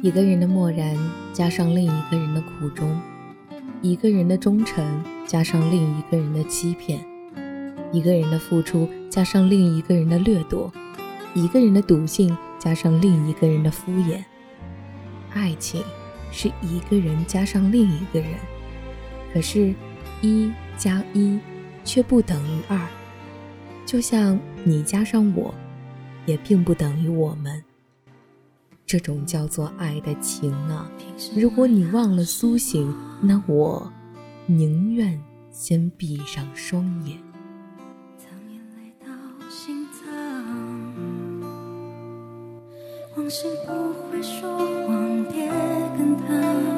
[0.00, 0.96] 一个人的漠然
[1.32, 3.00] 加上另一个人的苦衷，
[3.82, 7.04] 一个人的忠诚加上另一个人的欺骗，
[7.90, 10.72] 一个人的付出加上另一个人的掠夺，
[11.34, 14.22] 一个人的笃信加上另一个人的敷衍。
[15.34, 15.82] 爱情
[16.30, 18.30] 是一个人加上另一个人，
[19.34, 19.74] 可是，
[20.22, 21.40] 一加一
[21.84, 22.78] 却不等于二，
[23.84, 25.52] 就像你加上我，
[26.24, 27.64] 也并不等于我们。
[28.88, 30.90] 这种叫做爱的情啊，
[31.36, 33.92] 如果你忘了苏醒，那我
[34.46, 37.18] 宁愿先闭上双眼。
[43.14, 43.72] 往事不
[44.10, 44.56] 会说
[44.86, 45.50] 谎，别
[45.98, 46.77] 跟他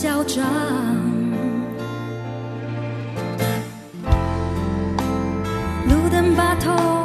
[0.00, 0.44] 嚣张。
[5.88, 6.97] 路灯把头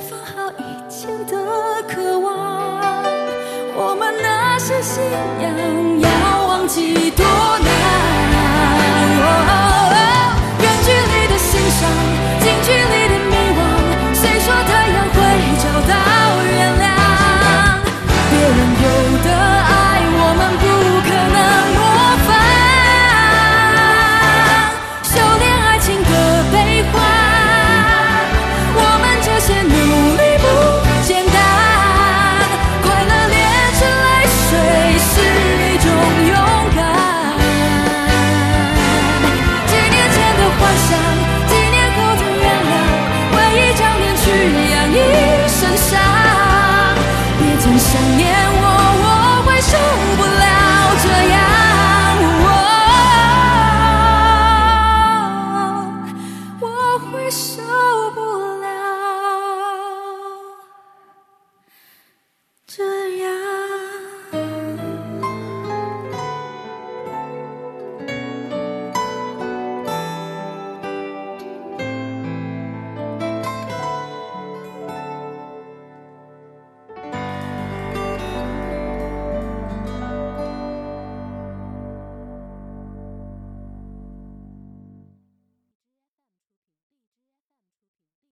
[0.00, 1.36] 放好以前的
[1.88, 2.80] 渴望。
[3.74, 5.02] 我们那些信
[5.40, 8.29] 仰，要忘记多难。